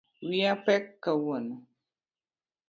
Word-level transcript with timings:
Wiya 0.27 0.53
pek 0.65 0.85
kawuono 1.03 1.55